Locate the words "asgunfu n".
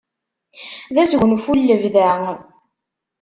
1.03-1.59